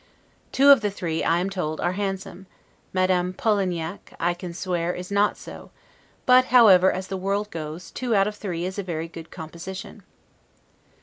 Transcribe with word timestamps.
Two 0.51 0.71
of 0.71 0.81
the 0.81 0.89
three, 0.89 1.23
I 1.23 1.37
am 1.37 1.51
told, 1.51 1.79
are 1.79 1.91
handsome; 1.91 2.47
Madame 2.91 3.33
Polignac, 3.33 4.15
I 4.19 4.33
can 4.33 4.51
swear, 4.51 4.91
is 4.95 5.11
not 5.11 5.37
so; 5.37 5.69
but, 6.25 6.45
however, 6.45 6.91
as 6.91 7.05
the 7.05 7.17
world 7.17 7.51
goes, 7.51 7.91
two 7.91 8.15
out 8.15 8.27
of 8.27 8.35
three 8.35 8.65
is 8.65 8.79
a 8.79 8.83
very 8.83 9.07
good 9.07 9.29
composition. 9.29 10.01